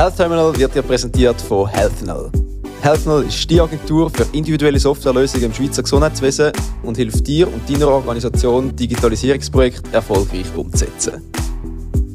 Health 0.00 0.16
Terminal 0.16 0.56
wird 0.56 0.74
dir 0.74 0.80
präsentiert 0.80 1.38
von 1.42 1.68
HealthNull. 1.68 2.30
HealthNull 2.80 3.26
ist 3.26 3.50
die 3.50 3.60
Agentur 3.60 4.08
für 4.08 4.24
individuelle 4.32 4.80
Softwarelösungen 4.80 5.48
im 5.48 5.52
Schweizer 5.52 5.82
Gesundheitswesen 5.82 6.52
und 6.82 6.96
hilft 6.96 7.26
dir 7.26 7.46
und 7.46 7.68
deiner 7.68 7.88
Organisation, 7.88 8.74
Digitalisierungsprojekte 8.74 9.92
erfolgreich 9.92 10.46
umzusetzen. 10.56 11.22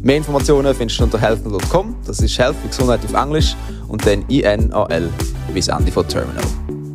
Mehr 0.01 0.17
Informationen 0.17 0.73
findest 0.73 0.99
du 0.99 1.03
unter 1.03 1.21
healthnull.com, 1.21 1.95
das 2.07 2.21
ist 2.21 2.39
Health 2.39 2.55
wie 2.63 2.69
Gesundheit 2.69 3.01
auf 3.05 3.13
Englisch 3.13 3.55
und 3.87 4.03
dann 4.03 4.25
INAL 4.29 5.11
bis 5.53 5.67
Ende 5.67 5.91
von 5.91 6.07
Terminal. 6.07 6.43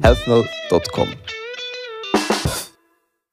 healthnull.com 0.03 1.07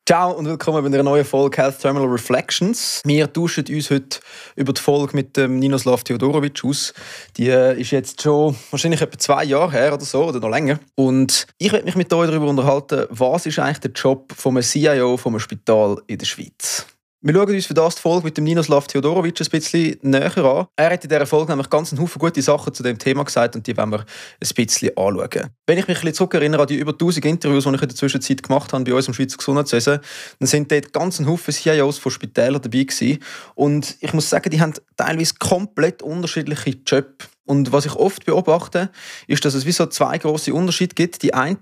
Ciao 0.07 0.31
und 0.31 0.45
willkommen 0.45 0.81
bei 0.83 0.87
einer 0.87 1.03
neuen 1.03 1.25
Folge 1.25 1.57
Health 1.57 1.79
Terminal 1.79 2.07
Reflections. 2.07 3.01
Wir 3.03 3.33
tauschen 3.33 3.65
uns 3.67 3.89
heute 3.89 4.21
über 4.55 4.71
die 4.71 4.79
Folge 4.79 5.13
mit 5.13 5.35
dem 5.35 5.59
Ninoslav 5.59 6.05
Theodorovic 6.05 6.63
aus. 6.63 6.93
Die 7.35 7.49
äh, 7.49 7.77
ist 7.77 7.91
jetzt 7.91 8.21
schon 8.21 8.55
wahrscheinlich 8.71 9.01
etwa 9.01 9.17
zwei 9.17 9.43
Jahre 9.43 9.73
her 9.73 9.93
oder 9.93 10.05
so 10.05 10.23
oder 10.23 10.39
noch 10.39 10.47
länger. 10.47 10.79
Und 10.95 11.45
ich 11.57 11.73
werde 11.73 11.83
mich 11.83 11.97
mit 11.97 12.13
euch 12.13 12.29
darüber 12.29 12.47
unterhalten, 12.47 13.05
was 13.09 13.47
ist 13.47 13.59
eigentlich 13.59 13.79
der 13.79 13.91
Job 13.91 14.31
vom 14.33 14.61
CIO 14.61 15.17
vom 15.17 15.37
Spital 15.39 15.97
in 16.07 16.19
der 16.19 16.25
Schweiz. 16.25 16.85
Wir 17.21 17.33
schauen 17.33 17.49
uns 17.49 17.65
für 17.65 17.73
das 17.73 17.95
die 17.95 18.01
Folge 18.01 18.25
mit 18.25 18.37
dem 18.37 18.43
Ninoslav 18.43 18.85
Theodorovic 18.85 19.41
ein 19.41 19.49
bisschen 19.49 19.97
näher 20.03 20.37
an. 20.37 20.67
Er 20.75 20.91
hat 20.91 21.03
in 21.03 21.09
dieser 21.09 21.25
Folge 21.25 21.51
nämlich 21.51 21.67
ganz 21.67 21.91
einen 21.91 21.99
Haufen 21.99 22.19
gute 22.19 22.43
Sachen 22.43 22.75
zu 22.75 22.83
dem 22.83 22.99
Thema 22.99 23.23
gesagt 23.23 23.55
und 23.55 23.65
die 23.65 23.75
wollen 23.75 23.89
wir 23.89 24.01
ein 24.01 24.05
bisschen 24.39 24.95
anschauen. 24.95 25.49
Wenn 25.65 25.79
ich 25.79 25.87
mich 25.87 25.97
ein 25.97 26.01
bisschen 26.01 26.13
zurückerinnere 26.13 26.61
an 26.61 26.67
die 26.67 26.75
über 26.75 26.91
1000 26.91 27.25
Interviews, 27.25 27.63
die 27.63 27.73
ich 27.73 27.81
in 27.81 27.87
der 27.87 27.95
Zwischenzeit 27.95 28.43
gemacht 28.43 28.71
habe 28.71 28.83
bei 28.83 28.93
uns 28.93 29.07
im 29.07 29.15
Schweizer 29.15 29.37
Gesundheitswesen, 29.37 29.99
dann 30.39 30.47
sind 30.47 30.71
dort 30.71 30.93
ganz 30.93 31.19
ein 31.19 31.27
Haufen 31.27 31.51
CIOs 31.51 31.97
von 31.97 32.11
Spitälern 32.11 32.61
dabei 32.61 32.83
gewesen. 32.83 33.17
Und 33.55 33.97
ich 33.99 34.13
muss 34.13 34.29
sagen, 34.29 34.51
die 34.51 34.61
haben 34.61 34.75
teilweise 34.95 35.33
komplett 35.39 36.03
unterschiedliche 36.03 36.77
Jobs 36.85 37.27
und 37.47 37.71
was 37.71 37.85
ich 37.85 37.95
oft 37.95 38.25
beobachte, 38.25 38.89
ist, 39.25 39.45
dass 39.45 39.53
es 39.53 39.65
wie 39.65 39.71
so 39.71 39.85
zwei 39.85 40.17
große 40.17 40.53
Unterschiede 40.53 40.93
gibt. 40.93 41.23
Die 41.23 41.33
einen, 41.33 41.57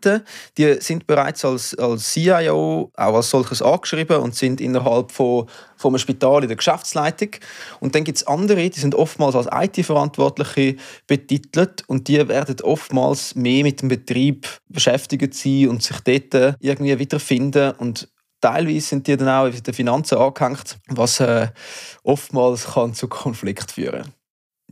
die 0.58 0.82
sind 0.82 1.06
bereits 1.06 1.46
als, 1.46 1.78
als 1.78 2.12
CIO 2.12 2.92
auch 2.96 3.16
als 3.16 3.30
solches 3.30 3.62
angeschrieben 3.62 4.18
und 4.18 4.36
sind 4.36 4.60
innerhalb 4.62 5.12
von, 5.12 5.48
von 5.78 5.92
einem 5.92 6.00
Spital 6.00 6.42
in 6.42 6.50
der 6.50 6.58
Geschäftsleitung. 6.58 7.30
Und 7.80 7.94
dann 7.94 8.04
gibt 8.04 8.18
es 8.18 8.26
andere, 8.26 8.68
die 8.68 8.80
sind 8.80 8.96
oftmals 8.96 9.36
als 9.36 9.48
IT-Verantwortliche 9.52 10.76
betitelt 11.06 11.84
und 11.86 12.08
die 12.08 12.28
werden 12.28 12.60
oftmals 12.62 13.36
mehr 13.36 13.64
mit 13.64 13.84
dem 13.84 13.90
Betrieb 13.90 14.48
beschäftigt 14.68 15.36
sein 15.36 15.70
und 15.70 15.84
sich 15.84 16.00
dort 16.00 16.58
irgendwie 16.60 16.98
wiederfinden 16.98 17.74
und 17.78 18.10
Teilweise 18.42 18.82
sind 18.82 19.08
die 19.08 19.18
dann 19.18 19.30
auch 19.30 19.46
in 19.48 19.64
den 19.64 19.74
Finanzen 19.74 20.20
angehängt, 20.20 20.78
was 20.88 21.20
äh, 21.20 21.48
oftmals 22.04 22.66
kann 22.74 22.94
zu 22.94 23.08
Konflikt 23.08 23.72
führen 23.72 24.04
kann 24.04 24.14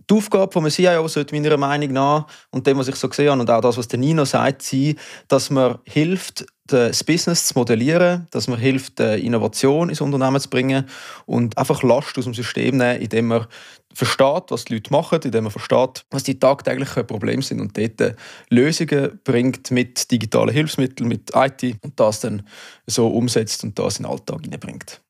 die 0.10 0.14
Aufgabe 0.14 0.52
von 0.52 0.64
einem 0.64 0.72
CIO 0.72 1.08
sollte 1.08 1.36
meiner 1.36 1.58
Meinung 1.58 1.92
nach, 1.94 2.28
und 2.52 2.66
dem, 2.68 2.78
was 2.78 2.88
ich 2.88 2.96
so 2.96 3.10
gesehen 3.10 3.30
habe, 3.30 3.42
und 3.42 3.50
auch 3.50 3.62
das, 3.62 3.78
was 3.78 3.88
der 3.88 4.00
Nino 4.00 4.26
sagt, 4.26 4.62
sein, 4.62 4.96
dass 5.28 5.50
man 5.50 5.80
hilft, 5.86 6.46
das 6.68 7.04
Business 7.04 7.48
zu 7.48 7.60
modellieren, 7.60 8.28
dass 8.32 8.48
man 8.48 8.58
hilft, 8.58 9.00
Innovation 9.00 9.90
ins 9.90 10.00
Unternehmen 10.00 10.40
zu 10.40 10.50
bringen 10.50 10.86
und 11.26 11.58
einfach 11.58 11.84
Last 11.84 12.18
aus 12.18 12.24
dem 12.24 12.34
System 12.34 12.78
nehmen, 12.78 13.02
indem 13.02 13.28
man 13.28 13.48
versteht, 13.94 14.46
was 14.50 14.64
die 14.66 14.76
Leute 14.76 14.92
machen, 14.92 15.20
indem 15.24 15.44
man 15.44 15.52
versteht, 15.52 16.06
was 16.10 16.24
die 16.24 16.40
tagtäglichen 16.40 17.06
Probleme 17.06 17.42
sind 17.42 17.60
und 17.60 17.78
dort 17.78 18.16
Lösungen 18.50 19.20
bringt 19.26 19.72
mit 19.72 20.10
digitalen 20.10 20.54
Hilfsmitteln, 20.54 21.10
mit 21.10 21.32
IT 21.36 21.78
und 21.84 22.00
das 22.00 22.22
dann 22.22 22.48
so 22.88 23.08
umsetzt 23.08 23.64
und 23.66 23.78
das 23.78 23.98
in 23.98 24.04
den 24.04 24.12
Alltag 24.12 24.42
hineinbringt. 24.44 25.03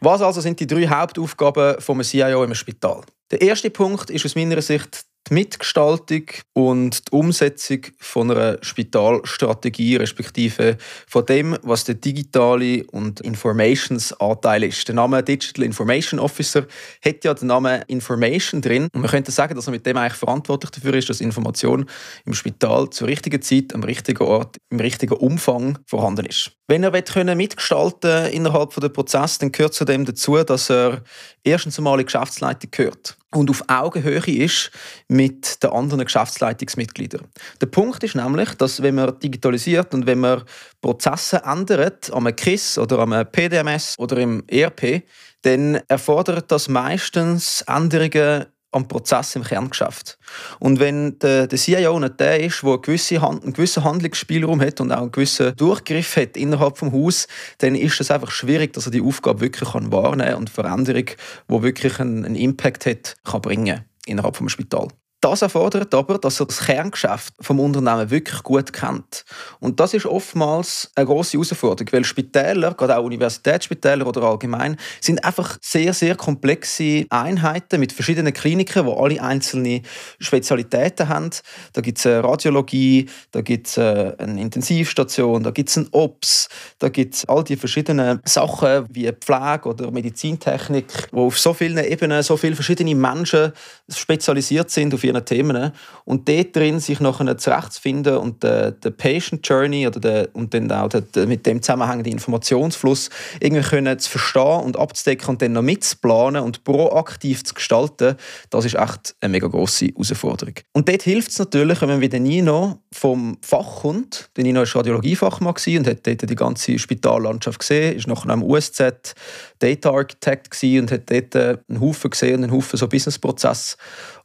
Was 0.00 0.22
also 0.22 0.40
sind 0.40 0.60
die 0.60 0.66
drei 0.66 0.86
Hauptaufgaben 0.86 1.80
vom 1.80 2.02
CIO 2.02 2.44
im 2.44 2.54
Spital? 2.54 3.02
Der 3.32 3.42
erste 3.42 3.68
Punkt 3.68 4.10
ist 4.10 4.24
aus 4.24 4.36
meiner 4.36 4.62
Sicht 4.62 5.04
die 5.28 5.34
Mitgestaltung 5.34 6.22
und 6.54 7.08
die 7.08 7.12
Umsetzung 7.12 7.80
von 7.98 8.30
einer 8.30 8.58
Spitalstrategie, 8.62 9.96
respektive 9.96 10.78
von 11.06 11.26
dem, 11.26 11.58
was 11.62 11.82
der 11.82 11.96
digitale 11.96 12.84
und 12.92 13.20
Informations-Anteil 13.20 14.64
ist. 14.64 14.86
Der 14.86 14.94
Name 14.94 15.22
Digital 15.22 15.64
Information 15.64 16.20
Officer 16.20 16.66
hat 17.04 17.24
ja 17.24 17.34
den 17.34 17.48
Namen 17.48 17.82
Information 17.88 18.62
drin. 18.62 18.88
Und 18.94 19.00
man 19.00 19.10
könnte 19.10 19.32
sagen, 19.32 19.56
dass 19.56 19.66
er 19.66 19.72
mit 19.72 19.84
dem 19.84 19.96
eigentlich 19.96 20.14
verantwortlich 20.14 20.70
dafür 20.70 20.94
ist, 20.94 21.10
dass 21.10 21.20
Information 21.20 21.86
im 22.24 22.34
Spital 22.34 22.88
zur 22.90 23.08
richtigen 23.08 23.42
Zeit, 23.42 23.74
am 23.74 23.82
richtigen 23.82 24.22
Ort, 24.22 24.56
im 24.70 24.78
richtigen 24.78 25.14
Umfang 25.14 25.78
vorhanden 25.86 26.24
ist. 26.24 26.57
Wenn 26.70 26.82
er 26.82 27.00
können 27.00 27.38
mitgestalten 27.38 28.26
innerhalb 28.26 28.74
des 28.74 28.92
Prozesses, 28.92 29.38
dann 29.38 29.52
gehört 29.52 29.72
zu 29.72 29.86
dem 29.86 30.04
dazu, 30.04 30.36
dass 30.44 30.68
er 30.68 31.02
erstens 31.42 31.78
einmal 31.78 31.94
in 31.94 32.00
die 32.00 32.12
Geschäftsleitung 32.12 32.70
gehört 32.70 33.16
und 33.32 33.48
auf 33.48 33.64
Augenhöhe 33.68 34.20
ist 34.44 34.70
mit 35.08 35.62
den 35.62 35.70
anderen 35.70 36.04
Geschäftsleitungsmitgliedern. 36.04 37.26
Der 37.62 37.66
Punkt 37.68 38.04
ist 38.04 38.16
nämlich, 38.16 38.50
dass 38.54 38.82
wenn 38.82 38.96
man 38.96 39.18
digitalisiert 39.18 39.94
und 39.94 40.06
wenn 40.06 40.20
man 40.20 40.42
Prozesse 40.82 41.40
ändert, 41.42 42.12
am 42.12 42.36
KISS 42.36 42.76
oder 42.76 42.98
am 42.98 43.12
PDMS 43.32 43.94
oder 43.98 44.18
im 44.18 44.44
ERP, 44.46 45.04
dann 45.42 45.80
erfordert 45.88 46.52
das 46.52 46.68
meistens 46.68 47.62
Änderungen 47.62 48.44
am 48.70 48.86
Prozess 48.86 49.34
im 49.36 49.44
Kerngeschäft. 49.44 50.18
Und 50.58 50.78
wenn 50.78 51.18
der, 51.20 51.46
der 51.46 51.58
CIO 51.58 51.98
nicht 51.98 52.20
der 52.20 52.40
ist, 52.44 52.62
der 52.62 52.78
gewisse 52.78 53.20
Hand, 53.22 53.42
einen 53.42 53.54
gewissen 53.54 53.84
Handlungsspielraum 53.84 54.60
hat 54.60 54.80
und 54.80 54.92
auch 54.92 55.02
einen 55.02 55.12
gewissen 55.12 55.56
Durchgriff 55.56 56.16
hat 56.16 56.36
innerhalb 56.36 56.78
des 56.78 56.92
Haus, 56.92 57.28
dann 57.58 57.74
ist 57.74 58.00
es 58.00 58.10
einfach 58.10 58.30
schwierig, 58.30 58.72
dass 58.74 58.86
er 58.86 58.92
die 58.92 59.02
Aufgabe 59.02 59.40
wirklich 59.40 59.72
wahrnehmen 59.72 60.28
kann 60.28 60.38
und 60.38 60.50
Veränderung, 60.50 61.06
die 61.48 61.62
wirklich 61.62 61.98
einen, 61.98 62.24
einen 62.24 62.34
Impact 62.34 62.86
hat, 62.86 63.16
kann 63.24 63.40
bringen 63.40 63.84
innerhalb 64.06 64.38
des 64.38 64.52
Spital. 64.52 64.88
Das 65.20 65.42
erfordert 65.42 65.92
aber, 65.94 66.18
dass 66.18 66.38
er 66.38 66.46
das 66.46 66.60
Kerngeschäft 66.60 67.34
vom 67.40 67.58
Unternehmen 67.58 68.08
wirklich 68.08 68.40
gut 68.44 68.72
kennt. 68.72 69.24
Und 69.58 69.80
das 69.80 69.92
ist 69.92 70.06
oftmals 70.06 70.92
eine 70.94 71.06
große 71.06 71.32
Herausforderung, 71.32 71.92
weil 71.92 72.04
Spitäler, 72.04 72.72
gerade 72.74 72.96
auch 72.96 73.04
Universitätsspitäler 73.04 74.06
oder 74.06 74.22
allgemein, 74.22 74.76
sind 75.00 75.24
einfach 75.24 75.58
sehr, 75.60 75.92
sehr 75.92 76.14
komplexe 76.14 77.04
Einheiten 77.10 77.80
mit 77.80 77.92
verschiedenen 77.92 78.32
Kliniken, 78.32 78.86
wo 78.86 78.92
alle 78.92 79.20
einzelne 79.20 79.82
Spezialitäten 80.20 81.08
haben. 81.08 81.30
Da 81.72 81.80
gibt 81.80 81.98
es 81.98 82.06
eine 82.06 82.22
Radiologie, 82.22 83.08
da 83.32 83.40
gibt 83.40 83.66
es 83.66 83.76
äh, 83.76 84.14
eine 84.18 84.40
Intensivstation, 84.40 85.42
da 85.42 85.50
gibt 85.50 85.70
es 85.70 85.78
ein 85.78 85.88
OPS, 85.90 86.48
da 86.78 86.90
gibt 86.90 87.16
es 87.16 87.24
all 87.28 87.42
die 87.42 87.56
verschiedenen 87.56 88.20
Sachen 88.24 88.86
wie 88.90 89.10
Pflege 89.10 89.68
oder 89.68 89.90
Medizintechnik, 89.90 91.08
wo 91.10 91.26
auf 91.26 91.38
so 91.40 91.54
vielen 91.54 91.78
Ebenen 91.78 92.22
so 92.22 92.36
viele 92.36 92.54
verschiedene 92.54 92.94
Menschen 92.94 93.52
spezialisiert 93.88 94.70
sind 94.70 94.94
auf 94.94 95.07
ihren 95.08 95.24
Themen 95.24 95.72
und 96.04 96.28
dort 96.28 96.54
drin 96.54 96.80
sich 96.80 97.00
nachher 97.00 97.36
zurechtzufinden 97.36 98.16
und 98.16 98.42
der, 98.42 98.72
der 98.72 98.90
Patient 98.90 99.46
Journey 99.46 99.86
oder 99.86 100.00
der, 100.00 100.28
und 100.34 100.54
dann 100.54 100.70
auch 100.70 100.88
der, 100.88 101.26
mit 101.26 101.46
dem 101.46 101.62
zusammenhängenden 101.62 102.12
Informationsfluss 102.12 103.10
irgendwie 103.40 103.62
können 103.62 103.98
zu 103.98 104.10
verstehen 104.10 104.60
und 104.60 104.78
abzudecken 104.78 105.30
und 105.30 105.42
dann 105.42 105.52
noch 105.52 105.62
mitzuplanen 105.62 106.42
und 106.42 106.64
proaktiv 106.64 107.44
zu 107.44 107.54
gestalten, 107.54 108.16
das 108.50 108.64
ist 108.64 108.74
echt 108.74 109.14
eine 109.20 109.32
mega 109.32 109.48
grosse 109.48 109.86
Herausforderung. 109.86 110.54
Und 110.72 110.88
dort 110.88 111.02
hilft 111.02 111.30
es 111.30 111.38
natürlich, 111.38 111.80
wenn 111.80 111.88
man 111.88 112.00
wie 112.00 112.08
der 112.08 112.20
Nino 112.20 112.78
vom 112.92 113.38
Fach 113.42 113.82
kommt. 113.82 114.30
Der 114.36 114.44
Nino 114.44 114.60
war 114.60 114.76
Radiologiefachmann 114.76 115.54
und 115.54 115.86
hat 115.86 116.06
dort 116.06 116.30
die 116.30 116.34
ganze 116.34 116.78
Spitallandschaft 116.78 117.58
gesehen, 117.58 117.96
ist 117.96 118.06
nachher 118.06 118.30
am 118.30 118.42
USZ 118.42 119.14
Data 119.58 119.90
Architect 119.90 120.56
und 120.62 120.90
hat 120.90 121.10
dort 121.10 121.36
einen 121.36 121.80
Haufen 121.80 122.10
gesehen, 122.10 122.44
einen 122.44 122.52
Haufen 122.52 122.78
so 122.78 122.88
Businessprozesse 122.88 123.76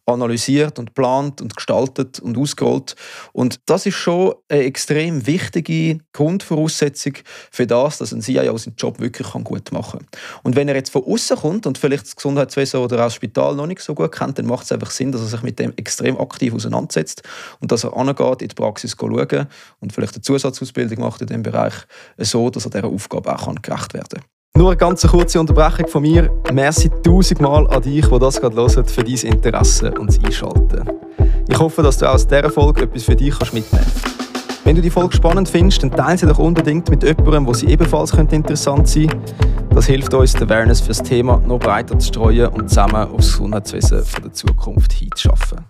analysiert 0.05 0.79
und 0.79 0.93
plant 0.93 1.41
und 1.41 1.55
gestaltet 1.55 2.19
und 2.19 2.37
ausgerollt. 2.37 2.95
Und 3.31 3.59
das 3.65 3.85
ist 3.85 3.95
schon 3.95 4.33
eine 4.49 4.63
extrem 4.63 5.25
wichtige 5.25 5.99
Grundvoraussetzung 6.11 7.13
für 7.51 7.65
das, 7.65 7.99
dass 7.99 8.11
ein 8.11 8.21
CIO 8.21 8.57
seinen 8.57 8.75
Job 8.75 8.99
wirklich 8.99 9.31
gut 9.31 9.71
machen 9.71 9.99
kann. 9.99 10.07
Und 10.43 10.55
wenn 10.55 10.67
er 10.67 10.75
jetzt 10.75 10.91
von 10.91 11.03
außen 11.03 11.37
kommt 11.37 11.65
und 11.65 11.77
vielleicht 11.77 12.05
das 12.05 12.15
Gesundheitswesen 12.15 12.81
oder 12.81 12.97
auch 12.97 13.05
das 13.05 13.15
Spital 13.15 13.55
noch 13.55 13.67
nicht 13.67 13.81
so 13.81 13.95
gut 13.95 14.11
kennt, 14.11 14.37
dann 14.39 14.45
macht 14.45 14.65
es 14.65 14.71
einfach 14.71 14.91
Sinn, 14.91 15.11
dass 15.11 15.21
er 15.21 15.27
sich 15.27 15.41
mit 15.43 15.59
dem 15.59 15.73
extrem 15.77 16.19
aktiv 16.19 16.53
auseinandersetzt 16.53 17.23
und 17.59 17.71
dass 17.71 17.83
er 17.83 17.95
angeht, 17.95 18.41
in 18.41 18.49
die 18.49 18.55
Praxis 18.55 18.95
schauen 18.99 19.47
und 19.79 19.93
vielleicht 19.93 20.15
eine 20.15 20.21
Zusatzausbildung 20.21 20.99
macht 20.99 21.21
in 21.21 21.27
diesem 21.27 21.43
Bereich, 21.43 21.73
so 22.17 22.49
dass 22.49 22.65
er 22.65 22.71
dieser 22.71 22.87
Aufgabe 22.87 23.33
auch 23.33 23.53
gerecht 23.61 23.93
werden 23.93 24.21
kann. 24.21 24.32
Nur 24.55 24.69
eine 24.69 24.77
ganz 24.77 25.01
kurze 25.07 25.39
Unterbrechung 25.39 25.87
von 25.87 26.03
mir. 26.03 26.29
Merci 26.53 26.87
tausendmal 27.01 27.65
an 27.67 27.81
dich, 27.81 28.05
der 28.05 28.19
das 28.19 28.39
gerade 28.39 28.55
hört, 28.55 28.91
für 28.91 29.03
dein 29.03 29.15
Interesse 29.15 29.91
und 29.93 30.07
das 30.07 30.23
Einschalten. 30.23 30.87
Ich 31.49 31.57
hoffe, 31.57 31.81
dass 31.81 31.97
du 31.97 32.07
aus 32.07 32.27
dieser 32.27 32.51
Folge 32.51 32.83
etwas 32.83 33.03
für 33.03 33.15
dich 33.15 33.33
mitnehmen 33.51 33.65
kannst. 33.71 34.63
Wenn 34.63 34.75
du 34.75 34.81
die 34.83 34.91
Folge 34.91 35.15
spannend 35.15 35.49
findest, 35.49 35.81
dann 35.81 35.89
teile 35.89 36.19
sie 36.19 36.27
doch 36.27 36.37
unbedingt 36.37 36.87
mit 36.87 37.01
jemandem, 37.01 37.47
wo 37.47 37.53
sie 37.55 37.65
ebenfalls 37.65 38.13
interessant 38.13 38.87
sein 38.87 39.07
könnte. 39.07 39.33
Das 39.73 39.87
hilft 39.87 40.13
uns, 40.13 40.33
die 40.33 40.43
Awareness 40.43 40.81
für 40.81 40.89
das 40.89 41.01
Thema 41.01 41.39
noch 41.39 41.57
breiter 41.57 41.97
zu 41.97 42.09
streuen 42.09 42.49
und 42.49 42.69
zusammen 42.69 43.11
aufs 43.11 43.31
Gesundheitswesen 43.31 44.03
der 44.23 44.33
Zukunft 44.33 44.93
hinzuschaffen. 44.93 45.65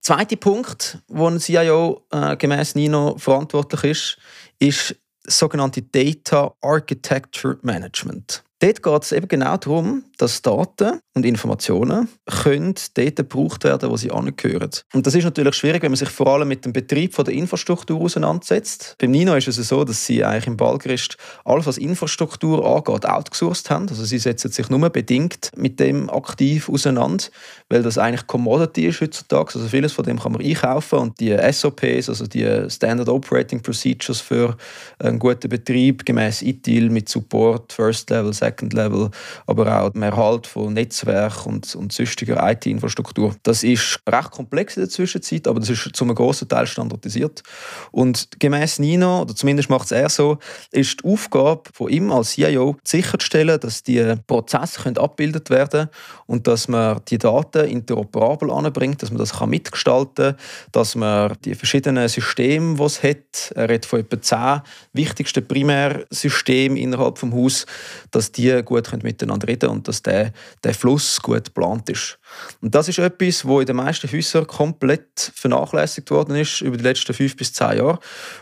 Zweiter 0.00 0.36
Punkt, 0.36 0.98
wo 1.08 1.26
ein 1.26 1.40
CIO 1.40 2.02
äh, 2.12 2.36
gemäß 2.36 2.76
Nino 2.76 3.16
verantwortlich 3.18 3.82
ist, 3.82 4.18
ist 4.60 4.96
sogenannte 5.28 5.82
Data 5.82 6.54
Architecture 6.60 7.58
Management. 7.62 8.42
Dort 8.60 8.82
geht 8.82 9.02
es 9.02 9.12
eben 9.12 9.28
genau 9.28 9.56
darum, 9.56 10.04
dass 10.16 10.42
Daten 10.42 11.00
und 11.18 11.26
Informationen 11.26 12.08
können 12.26 12.74
dort 12.94 13.16
gebraucht 13.16 13.64
werden, 13.64 13.90
wo 13.90 13.96
sie 13.96 14.10
angehören. 14.10 14.70
Und 14.92 15.06
das 15.06 15.16
ist 15.16 15.24
natürlich 15.24 15.56
schwierig, 15.56 15.82
wenn 15.82 15.90
man 15.90 15.96
sich 15.96 16.08
vor 16.08 16.28
allem 16.28 16.46
mit 16.46 16.64
dem 16.64 16.72
Betrieb 16.72 17.12
von 17.12 17.24
der 17.24 17.34
Infrastruktur 17.34 18.00
auseinandersetzt. 18.00 18.94
Beim 18.98 19.10
Nino 19.10 19.34
ist 19.34 19.48
es 19.48 19.56
so, 19.56 19.84
dass 19.84 20.06
sie 20.06 20.24
eigentlich 20.24 20.46
im 20.46 20.56
Ballgerist 20.56 21.16
alles, 21.44 21.66
was 21.66 21.76
Infrastruktur 21.76 22.64
angeht, 22.64 23.04
outgesourced 23.04 23.68
haben. 23.68 23.88
Also 23.88 24.04
sie 24.04 24.18
setzen 24.18 24.52
sich 24.52 24.70
nur 24.70 24.88
bedingt 24.90 25.50
mit 25.56 25.80
dem 25.80 26.08
aktiv 26.08 26.68
auseinander, 26.68 27.24
weil 27.68 27.82
das 27.82 27.98
eigentlich 27.98 28.26
Commodity 28.28 28.86
ist 28.86 29.00
heutzutage. 29.00 29.56
Also 29.56 29.66
vieles 29.66 29.92
von 29.92 30.04
dem 30.04 30.20
kann 30.20 30.32
man 30.32 30.40
einkaufen 30.40 31.00
und 31.00 31.18
die 31.18 31.36
SOPs, 31.50 32.08
also 32.08 32.28
die 32.28 32.70
Standard 32.70 33.08
Operating 33.08 33.60
Procedures 33.60 34.20
für 34.20 34.56
einen 35.00 35.18
guten 35.18 35.48
Betrieb 35.48 36.06
gemäß 36.06 36.42
ITIL 36.42 36.90
mit 36.90 37.08
Support, 37.08 37.72
First 37.72 38.08
Level, 38.10 38.32
Second 38.32 38.72
Level, 38.72 39.10
aber 39.48 39.82
auch 39.82 39.90
dem 39.90 40.02
Erhalt 40.02 40.46
von 40.46 40.76
Netzwerk 41.08 41.46
und, 41.46 41.74
und 41.74 41.92
sonstiger 41.92 42.50
IT-Infrastruktur. 42.50 43.34
Das 43.42 43.62
ist 43.62 44.00
recht 44.08 44.30
komplex 44.30 44.76
in 44.76 44.82
der 44.82 44.90
Zwischenzeit, 44.90 45.46
aber 45.48 45.60
das 45.60 45.70
ist 45.70 45.90
zum 45.94 46.14
großen 46.14 46.48
Teil 46.48 46.66
standardisiert. 46.66 47.42
Und 47.90 48.28
gemäß 48.38 48.78
Nino, 48.78 49.22
oder 49.22 49.34
zumindest 49.34 49.70
macht 49.70 49.86
es 49.86 49.92
er 49.92 50.08
so, 50.08 50.38
ist 50.70 51.00
die 51.02 51.08
Aufgabe 51.08 51.62
von 51.72 51.88
ihm 51.88 52.12
als 52.12 52.32
CIO 52.32 52.76
sicherzustellen, 52.84 53.58
dass 53.60 53.82
die 53.82 54.14
Prozesse 54.26 54.82
können 54.82 54.98
abgebildet 54.98 55.50
werden 55.50 55.88
und 56.26 56.46
dass 56.46 56.68
man 56.68 57.00
die 57.08 57.18
Daten 57.18 57.66
interoperabel 57.66 58.50
anbringt, 58.50 59.02
dass 59.02 59.10
man 59.10 59.18
das 59.18 59.38
kann 59.38 59.50
mitgestalten 59.50 60.36
kann, 60.36 60.36
dass 60.72 60.94
man 60.94 61.36
die 61.44 61.54
verschiedenen 61.54 62.08
Systeme, 62.08 62.76
die 62.76 62.82
es 62.82 63.02
hat, 63.02 63.52
er 63.54 63.68
redet 63.68 63.86
von 63.86 64.00
etwa 64.00 64.20
zehn 64.20 64.60
wichtigsten 64.92 65.46
Primärsystemen 65.46 66.76
innerhalb 66.76 67.18
des 67.18 67.32
Haus, 67.32 67.66
dass 68.10 68.32
die 68.32 68.62
gut 68.62 68.88
miteinander 69.02 69.48
reden 69.48 69.60
können 69.60 69.78
und 69.78 69.88
dass 69.88 70.02
der, 70.02 70.32
der 70.64 70.74
Fluss 70.74 70.97
gut 71.22 71.46
geplant 71.46 71.88
ist. 71.88 72.18
Und 72.60 72.74
das 72.74 72.88
ist 72.88 72.98
etwas, 72.98 73.44
wo 73.44 73.60
in 73.60 73.66
den 73.66 73.76
meisten 73.76 74.10
Häusern 74.10 74.46
komplett 74.46 75.32
vernachlässigt 75.34 76.10
worden 76.10 76.36
ist 76.36 76.60
über 76.60 76.76
die 76.76 76.82
letzten 76.82 77.14
fünf 77.14 77.36
bis 77.36 77.52
zehn 77.52 77.78
Jahre. 77.78 77.98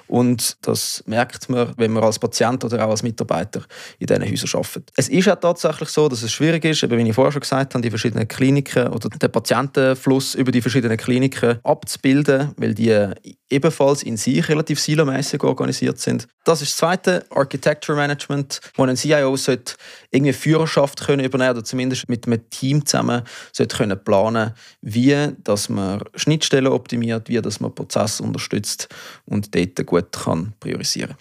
Und 0.07 0.57
das 0.63 1.03
merkt 1.07 1.49
man, 1.49 1.73
wenn 1.77 1.93
man 1.93 2.05
als 2.05 2.19
Patient 2.19 2.65
oder 2.65 2.85
auch 2.85 2.91
als 2.91 3.03
Mitarbeiter 3.03 3.63
in 3.99 4.07
diesen 4.07 4.25
Häusern 4.25 4.61
arbeitet. 4.61 4.93
Es 4.97 5.09
ist 5.09 5.29
auch 5.29 5.41
tatsächlich 5.41 5.89
so, 5.89 6.09
dass 6.09 6.23
es 6.23 6.33
schwierig 6.33 6.65
ist, 6.65 6.89
wie 6.89 7.09
ich 7.09 7.15
vorher 7.15 7.33
schon 7.33 7.41
gesagt 7.41 7.75
habe, 7.75 7.83
die 7.83 7.91
verschiedenen 7.91 8.29
Kliniken 8.29 8.89
oder 8.89 9.09
den 9.09 9.33
Patientenfluss 9.33 10.35
über 10.35 10.53
die 10.53 10.63
verschiedenen 10.63 10.97
Kliniken 10.97 11.59
abzubilden, 11.63 12.53
weil 12.57 12.75
die 12.75 13.11
ebenfalls 13.49 14.03
in 14.03 14.17
sich 14.17 14.49
relativ 14.49 14.81
silomäßig 14.81 15.43
organisiert 15.43 15.99
sind. 15.99 16.27
Das 16.45 16.63
ist 16.63 16.73
das 16.73 16.79
zweite, 16.79 17.25
Architecture 17.31 17.97
Management, 17.97 18.61
wo 18.75 18.85
ein 18.85 18.97
CIO 18.97 19.37
sollte 19.37 19.75
irgendwie 20.11 20.33
Führerschaft 20.33 21.05
können 21.05 21.25
übernehmen 21.25 21.51
oder 21.51 21.65
zumindest 21.65 22.09
mit 22.09 22.27
einem 22.27 22.49
Team 22.51 22.85
zusammen 22.85 23.23
sollte 23.53 23.76
können 23.77 24.03
planen, 24.03 24.53
wie 24.81 25.33
dass 25.45 25.69
man 25.69 26.03
Schnittstellen 26.15 26.73
optimiert, 26.73 27.29
wie 27.29 27.41
dass 27.41 27.61
man 27.61 27.75
Prozesse 27.75 28.23
unterstützt 28.23 28.89
und 29.25 29.55
dort 29.55 29.87
gut 29.87 30.13
kann 30.13 30.55
priorisieren. 30.61 31.17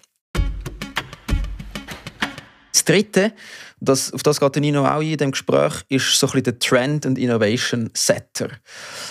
Das 2.71 2.83
Dritte, 2.83 3.33
das, 3.79 4.13
auf 4.13 4.21
das 4.23 4.39
geht 4.39 4.55
Nino 4.57 4.85
auch 4.85 5.01
in 5.01 5.17
dem 5.17 5.31
Gespräch, 5.31 5.83
ist 5.89 6.19
so 6.19 6.27
ein 6.27 6.31
bisschen 6.31 6.43
der 6.43 6.59
Trend 6.59 7.05
und 7.05 7.17
Innovation 7.17 7.89
Setter. 7.93 8.49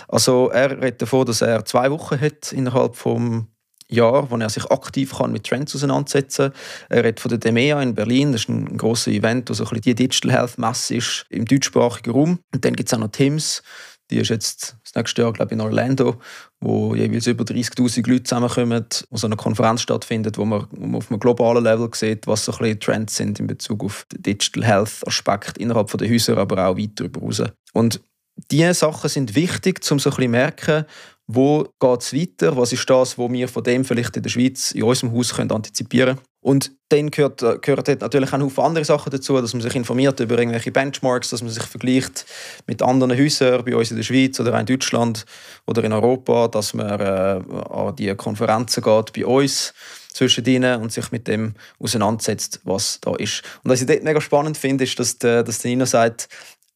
Also 0.07 0.51
er 0.51 0.83
redet 0.83 1.03
davon, 1.03 1.27
dass 1.27 1.41
er 1.41 1.65
zwei 1.65 1.91
Wochen 1.91 2.21
hat 2.21 2.53
innerhalb 2.53 2.95
vom 2.97 3.49
Jahr, 3.95 4.31
wo 4.31 4.37
er 4.37 4.51
sich 4.51 4.71
aktiv 4.71 5.17
kann 5.17 5.33
mit 5.33 5.45
Trends 5.45 5.75
auseinandersetzen 5.75 6.53
kann. 6.53 6.61
Er 6.91 7.05
redet 7.05 7.21
von 7.21 7.29
der 7.31 7.39
DEMEA 7.39 7.81
in 7.83 7.95
Berlin, 7.95 8.33
das 8.33 8.43
ist 8.43 8.49
ein 8.49 8.77
grosses 8.77 9.13
Event, 9.13 9.49
wo 9.49 9.55
so 9.55 9.65
ein 9.65 9.71
bisschen 9.71 9.83
die 9.83 9.95
Digital 9.95 10.33
Health 10.33 10.59
Messe 10.59 10.97
ist 10.97 11.27
im 11.31 11.45
deutschsprachigen 11.45 12.13
Raum. 12.13 12.39
Und 12.53 12.65
dann 12.65 12.75
gibt 12.75 12.89
es 12.89 12.95
auch 12.95 12.99
noch 12.99 13.09
TIMS, 13.09 13.63
die 14.11 14.19
ist 14.19 14.29
jetzt 14.29 14.77
das 14.85 14.95
nächste 14.95 15.23
Jahr, 15.23 15.33
glaube 15.33 15.55
ich, 15.55 15.59
in 15.59 15.61
Orlando, 15.63 16.21
wo 16.61 16.95
jeweils 16.95 17.27
über 17.27 17.45
30'000 17.45 18.09
Leute 18.09 18.25
zusammenkommen, 18.25 18.85
wo 19.11 19.17
so 19.17 19.27
eine 19.27 19.37
Konferenz 19.37 19.81
stattfindet, 19.81 20.37
wo 20.37 20.45
man, 20.45 20.67
wo 20.71 20.87
man 20.87 20.97
auf 20.97 21.11
einem 21.11 21.21
globalen 21.21 21.65
Level 21.65 21.89
sieht, 21.95 22.27
was 22.27 22.45
so 22.45 22.53
ein 22.53 22.59
bisschen 22.59 22.81
Trends 22.81 23.17
sind 23.17 23.41
in 23.41 23.47
Bezug 23.47 23.83
auf 23.83 24.05
den 24.13 24.23
Digital 24.23 24.65
Health 24.65 25.07
Aspekt 25.07 25.57
innerhalb 25.59 25.91
der 25.97 26.09
Häuser, 26.09 26.37
aber 26.37 26.67
auch 26.67 26.77
weiter 26.77 26.93
darüber 26.97 27.23
raus. 27.23 27.43
Und 27.73 28.01
diese 28.51 28.75
Sachen 28.75 29.09
sind 29.09 29.35
wichtig, 29.35 29.81
um 29.91 29.99
so 29.99 30.11
ein 30.11 30.17
bisschen 30.17 30.31
merken, 30.33 30.85
wo 31.27 31.67
geht 31.81 32.01
es 32.01 32.13
weiter, 32.13 32.57
was 32.57 32.73
ist 32.73 32.89
das, 32.89 33.17
was 33.19 33.33
wir 33.33 33.49
von 33.49 33.63
dem 33.63 33.85
vielleicht 33.85 34.17
in 34.17 34.23
der 34.23 34.31
Schweiz, 34.31 34.73
in 34.73 34.83
unserem 34.83 35.13
Haus 35.13 35.35
können 35.35 35.51
antizipieren 35.51 36.17
können. 36.17 36.27
Und 36.45 36.73
dann 36.91 37.11
gehört, 37.11 37.41
gehört 37.63 37.89
natürlich 38.03 38.31
auch 38.31 38.39
noch 38.39 38.59
andere 38.59 38.85
Sachen 38.85 39.11
dazu, 39.11 39.41
dass 39.41 39.55
man 39.55 39.63
sich 39.63 39.75
informiert 39.75 40.21
über 40.21 40.39
irgendwelche 40.39 40.73
Benchmarks, 40.73 41.31
dass 41.31 41.41
man 41.41 41.51
sich 41.51 41.63
vergleicht 41.63 42.27
mit 42.67 42.83
anderen 42.83 43.17
Häusern 43.17 43.65
bei 43.65 43.75
uns 43.75 43.91
in 43.91 43.97
der 43.97 44.05
Schweiz 44.05 44.39
oder 44.39 44.61
in 44.61 44.67
Deutschland 44.67 45.25
oder 45.67 45.83
in 45.83 45.95
Europa, 45.95 46.49
dass 46.49 46.75
man 46.75 47.01
äh, 47.01 47.41
an 47.71 47.97
die 47.97 48.15
Konferenzen 48.15 48.83
geht 48.83 49.13
bei 49.15 49.25
uns 49.25 49.73
zwischen 50.13 50.45
ihnen 50.45 50.83
und 50.83 50.93
sich 50.93 51.11
mit 51.11 51.29
dem 51.29 51.55
auseinandersetzt, 51.79 52.61
was 52.65 52.99
da 53.01 53.17
ist. 53.17 53.43
Und 53.63 53.71
was 53.71 53.81
ich 53.81 53.87
dort 53.87 54.05
mega 54.05 54.21
spannend 54.21 54.59
finde, 54.59 54.85
ist, 54.85 54.99
dass 54.99 55.19
der, 55.19 55.45
dass 55.45 55.61
der 55.61 55.71
Nino 55.71 55.87
sagt, 55.87 56.29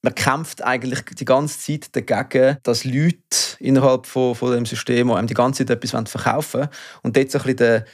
man 0.03 0.15
kämpft 0.15 0.63
eigentlich 0.63 1.03
die 1.05 1.25
ganze 1.25 1.59
Zeit 1.59 1.97
dagegen, 1.97 2.59
dass 2.63 2.85
Leute 2.85 3.19
innerhalb 3.59 4.07
von, 4.07 4.35
von 4.35 4.53
dem 4.53 4.67
System 4.67 5.11
einem 5.11 5.27
die 5.27 5.35
ganze 5.35 5.67
Zeit 5.67 5.83
etwas 5.83 6.11
verkaufen 6.11 6.61
wollen. 6.61 6.71
Und 7.03 7.17
dort 7.17 7.31
so 7.31 7.39
ein 7.39 7.45
bisschen 7.45 7.57
den, 7.57 7.85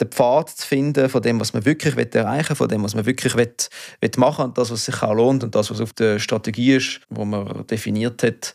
den 0.00 0.08
Pfad 0.08 0.50
zu 0.50 0.66
finden 0.66 1.08
von 1.08 1.22
dem, 1.22 1.40
was 1.40 1.52
man 1.52 1.64
wirklich 1.64 1.96
erreichen 2.14 2.50
will, 2.50 2.56
von 2.56 2.68
dem, 2.68 2.84
was 2.84 2.94
man 2.94 3.06
wirklich 3.06 3.34
will, 3.34 3.52
will 4.00 4.10
machen 4.16 4.44
und 4.44 4.58
das, 4.58 4.70
was 4.70 4.84
sich 4.84 5.02
auch 5.02 5.14
lohnt 5.14 5.42
und 5.42 5.54
das, 5.54 5.70
was 5.70 5.80
auf 5.80 5.92
der 5.92 6.20
Strategie 6.20 6.76
ist, 6.76 7.00
wo 7.08 7.24
man 7.24 7.66
definiert 7.66 8.22
hat, 8.22 8.54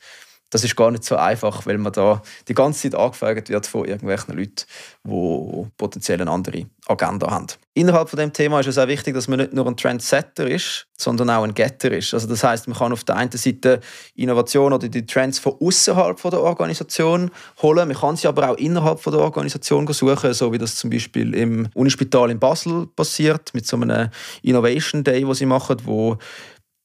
das 0.53 0.63
ist 0.63 0.75
gar 0.75 0.91
nicht 0.91 1.03
so 1.03 1.15
einfach, 1.15 1.65
weil 1.65 1.77
man 1.77 1.91
da 1.91 2.21
die 2.47 2.53
ganze 2.53 2.83
Zeit 2.83 2.99
angefragt 2.99 3.49
wird 3.49 3.65
von 3.65 3.85
irgendwelchen 3.85 4.37
Leuten, 4.37 4.65
die 5.03 5.65
potenziell 5.77 6.21
eine 6.21 6.29
andere 6.29 6.67
Agenda 6.87 7.31
haben. 7.31 7.47
Innerhalb 7.73 8.09
von 8.09 8.19
dem 8.19 8.31
Thema 8.31 8.59
ist 8.59 8.67
es 8.67 8.77
auch 8.77 8.87
wichtig, 8.87 9.15
dass 9.15 9.27
man 9.27 9.39
nicht 9.39 9.53
nur 9.53 9.65
ein 9.65 9.75
Trendsetter 9.75 10.47
ist, 10.47 10.85
sondern 10.95 11.31
auch 11.31 11.43
ein 11.43 11.55
Getter 11.55 11.91
ist. 11.91 12.13
Also 12.13 12.27
das 12.27 12.43
heißt, 12.43 12.67
man 12.67 12.77
kann 12.77 12.93
auf 12.93 13.03
der 13.03 13.15
einen 13.15 13.31
Seite 13.31 13.79
Innovation 14.15 14.73
oder 14.73 14.87
die 14.87 15.05
Trends 15.05 15.39
von 15.39 15.55
außerhalb 15.59 16.21
der 16.21 16.41
Organisation 16.41 17.31
holen, 17.63 17.87
man 17.87 17.97
kann 17.97 18.15
sie 18.15 18.27
aber 18.27 18.51
auch 18.51 18.57
innerhalb 18.57 19.01
der 19.01 19.13
Organisation 19.13 19.87
suchen, 19.91 20.33
so 20.33 20.53
wie 20.53 20.59
das 20.59 20.75
zum 20.75 20.91
Beispiel 20.91 21.33
im 21.33 21.67
Unispital 21.73 22.29
in 22.29 22.37
Basel 22.37 22.85
passiert 22.95 23.51
mit 23.55 23.65
so 23.65 23.77
einem 23.77 24.09
Innovation 24.43 25.03
Day, 25.03 25.25
wo 25.25 25.33
sie 25.33 25.47
machen, 25.47 25.77
wo 25.85 26.17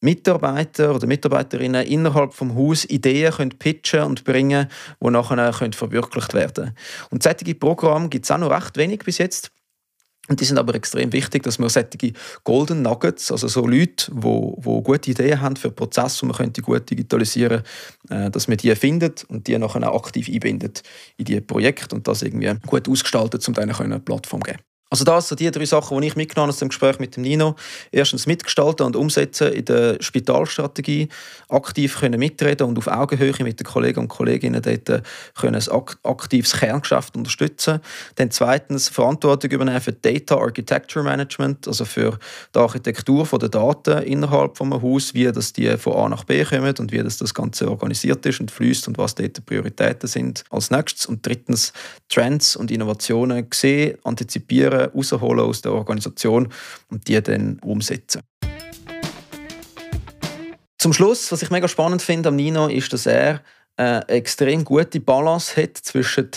Mitarbeiter 0.00 0.94
oder 0.94 1.06
Mitarbeiterinnen 1.06 1.86
innerhalb 1.86 2.32
vom 2.32 2.54
Haus 2.54 2.84
Ideen 2.84 3.32
können 3.32 3.58
pitchen 3.58 4.02
und 4.02 4.24
bringen, 4.24 4.68
die 5.02 5.10
nachher 5.10 5.52
können 5.52 5.72
verwirklicht 5.72 6.34
werden. 6.34 6.74
Und 7.10 7.22
solche 7.22 7.54
Programme 7.54 8.08
gibt 8.08 8.24
es 8.24 8.30
auch 8.30 8.38
noch 8.38 8.50
recht 8.50 8.76
wenig 8.76 9.00
bis 9.00 9.18
jetzt. 9.18 9.50
Und 10.28 10.40
die 10.40 10.44
sind 10.44 10.58
aber 10.58 10.74
extrem 10.74 11.12
wichtig, 11.12 11.42
dass 11.42 11.58
wir 11.58 11.70
solche 11.70 12.12
Golden 12.44 12.82
Nuggets, 12.82 13.32
also 13.32 13.48
so 13.48 13.66
Leute, 13.66 14.12
die, 14.12 14.52
die 14.58 14.82
gute 14.82 15.10
Ideen 15.10 15.40
haben 15.40 15.56
für 15.56 15.70
Prozesse, 15.70 16.20
die 16.20 16.26
man 16.26 16.36
könnte 16.36 16.60
gut 16.60 16.88
digitalisieren 16.90 17.62
äh, 18.10 18.30
dass 18.30 18.46
man 18.46 18.58
die 18.58 18.74
findet 18.76 19.24
und 19.24 19.46
die 19.46 19.58
nachher 19.58 19.90
auch 19.90 20.04
aktiv 20.04 20.28
einbindet 20.28 20.82
in 21.16 21.24
die 21.24 21.40
Projekte 21.40 21.96
und 21.96 22.06
das 22.06 22.22
irgendwie 22.22 22.52
gut 22.66 22.88
ausgestaltet, 22.88 23.46
um 23.48 23.54
denen 23.54 23.74
eine 23.74 24.00
Plattform 24.00 24.42
zu 24.42 24.52
geben. 24.52 24.67
Also 24.90 25.04
das 25.04 25.28
sind 25.28 25.40
die 25.40 25.50
drei 25.50 25.66
Sachen, 25.66 26.00
die 26.00 26.06
ich 26.06 26.16
mitgenommen 26.16 26.48
habe 26.48 26.54
aus 26.54 26.60
dem 26.60 26.68
Gespräch 26.68 26.98
mit 26.98 27.16
dem 27.16 27.22
Nino. 27.22 27.56
Erstens 27.92 28.26
mitgestalten 28.26 28.86
und 28.86 28.96
umsetzen 28.96 29.52
in 29.52 29.64
der 29.66 29.98
Spitalstrategie, 30.00 31.08
aktiv 31.50 31.98
können 32.00 32.18
mitreden 32.18 32.66
und 32.66 32.78
auf 32.78 32.86
Augenhöhe 32.86 33.34
mit 33.40 33.60
den 33.60 33.66
Kollegen 33.66 34.00
und 34.00 34.08
Kolleginnen 34.08 34.62
dort 34.62 35.02
können 35.38 35.56
ein 35.56 35.82
aktives 36.04 36.54
Kerngeschäft 36.54 37.16
unterstützen. 37.16 37.80
Dann 38.14 38.30
zweitens 38.30 38.88
Verantwortung 38.88 39.50
übernehmen 39.50 39.80
für 39.82 39.92
Data 39.92 40.36
Architecture 40.36 41.04
Management, 41.04 41.68
also 41.68 41.84
für 41.84 42.18
die 42.54 42.58
Architektur 42.58 43.26
der 43.38 43.50
Daten 43.50 44.02
innerhalb 44.04 44.56
von 44.56 44.72
einem 44.72 44.82
Haus, 44.82 45.12
wie 45.12 45.30
das 45.30 45.52
die 45.52 45.76
von 45.76 45.94
A 45.94 46.08
nach 46.08 46.24
B 46.24 46.42
kommen 46.44 46.74
und 46.78 46.92
wie 46.92 47.02
das, 47.02 47.18
das 47.18 47.34
Ganze 47.34 47.68
organisiert 47.68 48.24
ist 48.24 48.40
und 48.40 48.50
fließt 48.50 48.88
und 48.88 48.96
was 48.96 49.14
dort 49.14 49.36
die 49.36 49.42
Prioritäten 49.42 50.08
sind 50.08 50.44
als 50.48 50.70
nächstes. 50.70 51.04
Und 51.04 51.26
drittens 51.26 51.74
Trends 52.08 52.56
und 52.56 52.70
Innovationen 52.70 53.46
sehen, 53.52 53.98
antizipieren 54.04 54.77
rausholen 54.86 55.44
aus 55.44 55.62
der 55.62 55.72
Organisation 55.72 56.48
und 56.90 57.08
die 57.08 57.20
dann 57.22 57.58
umsetzen. 57.60 58.22
Zum 60.78 60.92
Schluss, 60.92 61.32
was 61.32 61.42
ich 61.42 61.50
mega 61.50 61.66
spannend 61.66 62.02
finde 62.02 62.28
am 62.28 62.36
Nino, 62.36 62.68
ist, 62.68 62.92
dass 62.92 63.06
er 63.06 63.42
eine 63.76 64.08
extrem 64.08 64.64
gute 64.64 65.00
Balance 65.00 65.60
hat 65.60 65.76
zwischen 65.76 66.30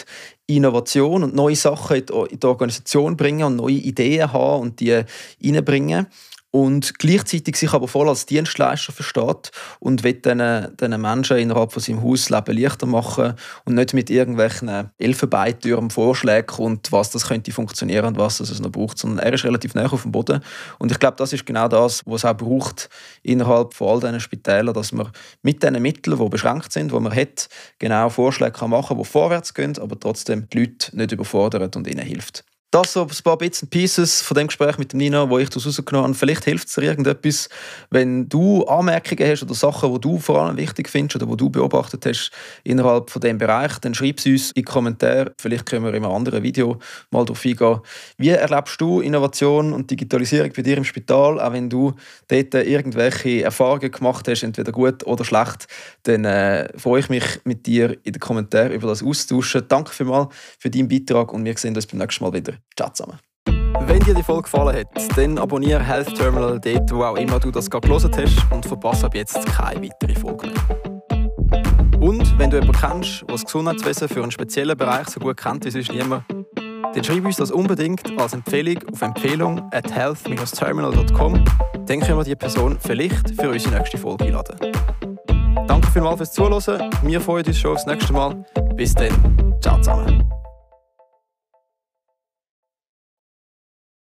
Innovation 0.48 1.24
und 1.24 1.36
neue 1.36 1.56
Sachen 1.56 1.98
in 1.98 2.40
die 2.40 2.46
Organisation 2.46 3.18
bringen 3.18 3.44
und 3.44 3.56
neue 3.56 3.74
Ideen 3.74 4.32
haben 4.32 4.62
und 4.62 4.80
die 4.80 5.04
reinbringen 5.44 6.08
und 6.52 7.00
gleichzeitig 7.00 7.56
sich 7.56 7.72
aber 7.74 7.88
voll 7.88 8.10
als 8.10 8.26
Dienstleister 8.26 8.92
versteht 8.92 9.52
und 9.80 10.04
will 10.04 10.14
diesen, 10.14 10.76
diesen 10.78 11.02
Menschen 11.02 11.38
innerhalb 11.38 11.72
von 11.72 11.82
seinem 11.82 12.04
Haus 12.04 12.30
Leben 12.30 12.58
leichter 12.58 12.86
machen 12.86 13.34
und 13.66 13.76
nicht 13.76 13.94
mit 13.94 14.10
irgendwelchen 14.10 14.92
Elfenbeintürmen 14.98 15.90
Vorschlägen 15.90 16.48
kommt, 16.48 16.92
was 16.92 17.10
das 17.10 17.28
könnte 17.28 17.52
funktionieren 17.52 18.06
und 18.06 18.18
was 18.18 18.42
es 18.42 18.60
noch 18.60 18.72
braucht, 18.72 18.98
sondern 18.98 19.26
er 19.26 19.34
ist 19.34 19.46
relativ 19.46 19.74
nah 19.74 19.90
auf 19.92 20.04
dem 20.04 20.12
Boden 20.12 20.44
und 20.78 20.92
ich 20.92 21.00
glaube, 21.00 21.16
das 21.18 21.32
ist 21.32 21.46
genau 21.46 21.70
das, 21.70 22.04
was 22.06 22.24
es 22.24 22.26
auch 22.26 22.36
braucht 22.36 22.90
innerhalb 23.24 23.74
von 23.74 23.88
all 23.88 24.00
diesen 24.02 24.20
Spitälern, 24.20 24.74
dass 24.74 24.92
man 24.92 25.10
mit 25.42 25.64
diesen 25.64 25.82
Mitteln, 25.82 26.20
die 26.20 26.30
beschränkt 26.30 26.74
sind, 26.74 26.92
die 26.92 27.00
man 27.00 27.16
hat, 27.16 27.48
genau 27.80 28.10
Vorschläge 28.10 28.68
machen 28.68 28.90
kann, 28.90 28.98
die 28.98 29.06
vorwärts 29.06 29.54
gehen, 29.54 29.78
aber 29.80 29.98
trotzdem 29.98 30.48
die 30.50 30.60
Leute 30.60 30.96
nicht 30.96 31.14
überfordert 31.14 31.76
und 31.78 31.88
ihnen 31.88 32.06
hilft. 32.06 32.44
Das 32.74 32.94
so 32.94 33.02
ein 33.02 33.10
paar 33.26 33.38
Bits 33.38 33.62
and 33.64 33.70
Pieces 33.70 34.22
von 34.22 34.36
dem 34.36 34.48
Gespräch 34.48 34.78
mit 34.78 34.94
Nina, 34.94 35.30
wo 35.30 35.38
ich 35.38 35.50
das 35.50 35.68
rausgenommen 35.68 36.08
habe. 36.08 36.18
Vielleicht 36.18 36.46
hilft 36.46 36.70
es 36.70 36.76
dir 36.76 36.84
irgendetwas, 36.84 37.50
wenn 37.90 38.30
du 38.30 38.64
Anmerkungen 38.64 39.30
hast 39.30 39.44
oder 39.44 39.54
Sachen, 39.54 39.94
die 39.94 40.00
du 40.00 40.18
vor 40.18 40.40
allem 40.40 40.56
wichtig 40.56 40.88
findest 40.88 41.22
oder 41.22 41.30
die 41.30 41.36
du 41.36 41.50
beobachtet 41.50 42.06
hast 42.06 42.32
innerhalb 42.64 43.10
von 43.10 43.22
dem 43.22 43.38
Bereich, 43.38 43.78
dann 43.80 43.94
schreib 43.94 44.20
es 44.20 44.26
uns 44.26 44.52
in 44.52 44.62
die 44.62 44.64
Kommentare. 44.64 45.34
Vielleicht 45.38 45.66
können 45.66 45.84
wir 45.84 45.94
in 45.94 46.06
einem 46.06 46.14
anderen 46.14 46.44
Video 46.44 46.80
mal 47.10 47.26
darauf 47.26 47.44
eingehen. 47.44 47.82
Wie 48.18 48.30
erlebst 48.30 48.80
du 48.80 49.02
Innovation 49.02 49.74
und 49.74 49.92
Digitalisierung 49.92 50.54
bei 50.56 50.62
dir 50.62 50.78
im 50.78 50.86
Spital? 50.86 51.42
Auch 51.42 51.52
wenn 51.52 51.70
du 51.70 51.92
dort 52.30 52.54
irgendwelche 52.54 53.44
Erfahrungen 53.44 53.92
gemacht 53.92 54.30
hast, 54.30 54.44
entweder 54.44 54.72
gut 54.72 55.06
oder 55.06 55.26
schlecht, 55.26 55.68
dann 56.04 56.24
äh, 56.24 56.70
freue 56.80 57.02
ich 57.02 57.10
mich 57.10 57.26
mit 57.44 57.66
dir 57.66 57.98
in 58.04 58.14
den 58.14 58.22
Kommentaren 58.22 58.72
über 58.72 58.88
das 58.88 59.04
austauschen. 59.04 59.64
Danke 59.68 59.92
vielmals 59.92 60.34
für 60.58 60.70
deinen 60.70 60.88
Beitrag 60.88 61.34
und 61.34 61.44
wir 61.44 61.58
sehen 61.58 61.76
uns 61.76 61.86
beim 61.86 62.00
nächsten 62.00 62.24
Mal 62.24 62.32
wieder. 62.32 62.61
Ciao 62.76 62.90
zusammen. 62.90 63.20
Wenn 63.82 64.00
dir 64.02 64.14
die 64.14 64.24
Folge 64.24 64.44
gefallen 64.44 64.78
hat, 64.78 65.18
dann 65.18 65.38
abonniere 65.38 65.84
Health 65.84 66.16
Terminal 66.16 66.60
dort, 66.60 66.92
wo 66.92 67.04
auch 67.04 67.16
immer 67.16 67.40
du 67.40 67.52
das 67.52 67.70
gerade 67.70 67.88
gelesen 67.88 68.12
hast 68.16 68.52
und 68.52 68.66
verpasse 68.66 69.06
ab 69.08 69.16
jetzt 69.16 69.46
keine 69.46 69.84
weitere 69.84 70.16
Folge 70.16 70.48
mehr. 70.48 70.92
Und 72.00 72.38
wenn 72.38 72.50
du 72.50 72.58
jemanden 72.58 72.80
kennst, 72.80 73.22
der 73.22 73.28
das 73.28 73.46
Gesundheitswesen 73.46 74.10
für 74.10 74.24
einen 74.24 74.32
speziellen 74.32 74.78
Bereich 74.78 75.08
so 75.10 75.20
gut 75.20 75.38
kennt 75.38 75.66
wie 75.66 75.72
sonst 75.72 75.92
niemand, 75.92 76.24
dann 76.94 77.04
schreib 77.04 77.26
uns 77.26 77.38
das 77.38 77.52
unbedingt 77.52 78.20
als 78.20 78.34
Empfehlung 78.34 78.78
auf 78.92 79.02
Empfehlung 79.02 79.62
at 79.72 79.94
health-terminal.com. 79.94 81.46
Dann 81.86 82.00
können 82.00 82.18
wir 82.18 82.24
die 82.24 82.36
Person 82.36 82.78
vielleicht 82.80 83.30
für 83.40 83.50
unsere 83.50 83.76
nächste 83.76 83.98
Folge 83.98 84.26
einladen. 84.26 84.58
Danke 85.68 85.92
vielmals 85.92 86.18
fürs 86.18 86.34
Zuhören. 86.34 86.90
Wir 87.04 87.22
freuen 87.22 87.46
uns 87.46 87.60
schon 87.60 87.74
aufs 87.74 87.86
nächste 87.86 88.14
Mal. 88.14 88.44
Bis 88.76 88.94
dann. 88.94 89.58
Ciao 89.62 89.78
zusammen. 89.78 90.41